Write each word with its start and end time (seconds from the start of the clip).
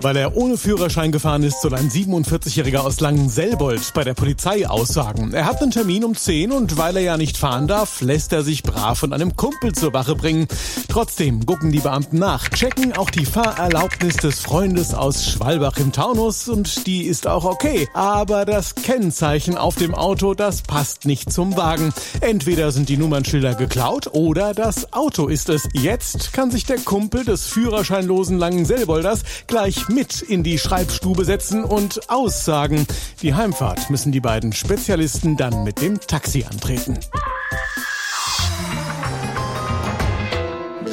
Weil 0.00 0.16
er 0.16 0.36
ohne 0.36 0.56
Führerschein 0.56 1.10
gefahren 1.10 1.42
ist, 1.42 1.60
soll 1.60 1.74
ein 1.74 1.90
47-Jähriger 1.90 2.78
aus 2.78 3.00
Langenselbold 3.00 3.92
bei 3.94 4.04
der 4.04 4.14
Polizei 4.14 4.68
aussagen. 4.68 5.32
Er 5.34 5.44
hat 5.44 5.60
einen 5.60 5.72
Termin 5.72 6.04
um 6.04 6.14
10 6.14 6.52
und 6.52 6.78
weil 6.78 6.96
er 6.96 7.02
ja 7.02 7.16
nicht 7.16 7.36
fahren 7.36 7.66
darf, 7.66 8.00
lässt 8.00 8.32
er 8.32 8.44
sich 8.44 8.62
brav 8.62 9.00
von 9.00 9.12
einem 9.12 9.34
Kumpel 9.34 9.72
zur 9.72 9.92
Wache 9.92 10.14
bringen. 10.14 10.46
Trotzdem 10.88 11.44
gucken 11.46 11.72
die 11.72 11.80
Beamten 11.80 12.18
nach, 12.18 12.48
checken 12.48 12.96
auch 12.96 13.10
die 13.10 13.26
Fahrerlaubnis 13.26 14.16
des 14.18 14.38
Freundes 14.38 14.94
aus 14.94 15.26
Schwalbach 15.26 15.78
im 15.78 15.90
Taunus 15.90 16.48
und 16.48 16.86
die 16.86 17.02
ist 17.02 17.26
auch 17.26 17.44
okay. 17.44 17.88
Aber 17.92 18.44
das 18.44 18.76
Kennzeichen 18.76 19.58
auf 19.58 19.74
dem 19.74 19.96
Auto, 19.96 20.34
das 20.34 20.62
passt 20.62 21.06
nicht 21.06 21.32
zum 21.32 21.56
Wagen. 21.56 21.92
Entweder 22.20 22.70
sind 22.70 22.88
die 22.88 22.98
Nummernschilder 22.98 23.56
geklaut 23.56 24.10
oder 24.12 24.54
das 24.54 24.92
Auto 24.92 25.26
ist 25.26 25.48
es. 25.48 25.68
Jetzt 25.72 26.32
kann 26.32 26.52
sich 26.52 26.66
der 26.66 26.78
Kumpel 26.78 27.24
des 27.24 27.46
führerscheinlosen 27.46 28.38
Langenselbolders 28.38 29.24
gleich 29.48 29.87
mit 29.88 30.22
in 30.22 30.42
die 30.42 30.58
Schreibstube 30.58 31.24
setzen 31.24 31.64
und 31.64 32.10
aussagen. 32.10 32.86
Die 33.22 33.34
Heimfahrt 33.34 33.90
müssen 33.90 34.12
die 34.12 34.20
beiden 34.20 34.52
Spezialisten 34.52 35.36
dann 35.36 35.64
mit 35.64 35.80
dem 35.80 36.00
Taxi 36.00 36.44
antreten. 36.48 36.98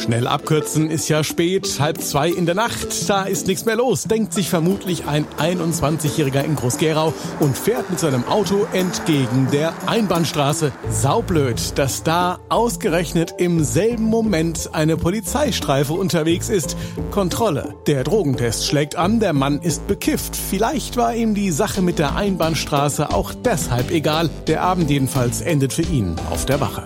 Schnell 0.06 0.28
abkürzen 0.28 0.92
ist 0.92 1.10
ja 1.10 1.24
spät, 1.24 1.80
halb 1.80 2.00
zwei 2.00 2.30
in 2.30 2.46
der 2.46 2.54
Nacht. 2.54 3.10
Da 3.10 3.24
ist 3.24 3.48
nichts 3.48 3.66
mehr 3.66 3.76
los, 3.76 4.04
denkt 4.04 4.34
sich 4.34 4.52
vermutlich 4.52 5.08
ein 5.08 5.26
21-Jähriger 5.40 6.44
in 6.44 6.56
Groß-Gerau 6.56 7.12
und 7.40 7.58
fährt 7.58 7.90
mit 7.90 8.00
seinem 8.00 8.24
Auto 8.28 8.68
entgegen 8.72 9.48
der 9.52 9.74
Einbahnstraße. 9.88 10.72
Saublöd, 10.92 11.80
dass 11.80 12.04
da 12.04 12.38
ausgerechnet 12.50 13.34
im 13.40 13.64
selben 13.64 14.04
Moment 14.04 14.76
eine 14.76 14.96
Polizeistreife 14.96 15.94
unterwegs 15.94 16.50
ist. 16.50 16.78
Kontrolle. 17.10 17.74
Der 17.88 18.04
Drogentest 18.04 18.68
schlägt 18.68 18.96
an, 18.96 19.20
der 19.20 19.34
Mann 19.34 19.60
ist 19.60 19.88
bekifft. 19.88 20.36
Vielleicht 20.36 20.98
war 20.98 21.16
ihm 21.16 21.34
die 21.34 21.50
Sache 21.50 21.82
mit 21.82 21.98
der 21.98 22.16
Einbahnstraße 22.16 23.12
auch 23.12 23.34
deshalb 23.34 23.90
egal. 23.90 24.30
Der 24.46 24.62
Abend 24.62 24.92
jedenfalls 24.92 25.42
endet 25.42 25.74
für 25.74 25.82
ihn 25.82 26.16
auf 26.30 26.46
der 26.46 26.62
Wache. 26.62 26.84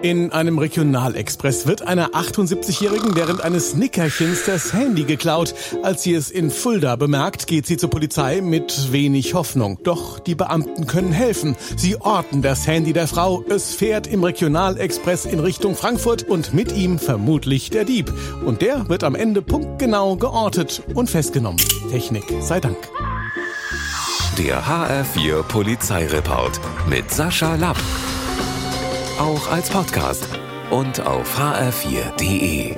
In 0.00 0.30
einem 0.30 0.58
Regionalexpress 0.58 1.66
wird 1.66 1.82
einer 1.82 2.10
78-Jährigen 2.10 3.16
während 3.16 3.42
eines 3.42 3.74
Nickerchens 3.74 4.44
das 4.46 4.72
Handy 4.72 5.02
geklaut. 5.02 5.54
Als 5.82 6.04
sie 6.04 6.14
es 6.14 6.30
in 6.30 6.52
Fulda 6.52 6.94
bemerkt, 6.94 7.48
geht 7.48 7.66
sie 7.66 7.76
zur 7.76 7.90
Polizei 7.90 8.40
mit 8.40 8.92
wenig 8.92 9.34
Hoffnung. 9.34 9.80
Doch 9.82 10.20
die 10.20 10.36
Beamten 10.36 10.86
können 10.86 11.10
helfen. 11.10 11.56
Sie 11.76 12.00
orten 12.00 12.42
das 12.42 12.64
Handy 12.68 12.92
der 12.92 13.08
Frau. 13.08 13.44
Es 13.48 13.74
fährt 13.74 14.06
im 14.06 14.22
Regionalexpress 14.22 15.24
in 15.24 15.40
Richtung 15.40 15.74
Frankfurt 15.74 16.22
und 16.22 16.54
mit 16.54 16.76
ihm 16.76 17.00
vermutlich 17.00 17.70
der 17.70 17.84
Dieb. 17.84 18.12
Und 18.46 18.62
der 18.62 18.88
wird 18.88 19.02
am 19.02 19.16
Ende 19.16 19.42
punktgenau 19.42 20.14
geortet 20.14 20.80
und 20.94 21.10
festgenommen. 21.10 21.60
Technik 21.90 22.24
sei 22.40 22.60
Dank. 22.60 22.78
Der 24.38 24.62
HR4 24.62 25.42
Polizeireport 25.42 26.60
mit 26.88 27.10
Sascha 27.10 27.56
Lapp 27.56 27.78
auch 29.18 29.50
als 29.50 29.68
Podcast 29.68 30.26
und 30.70 31.00
auf 31.00 31.38
hr4.de. 31.38 32.74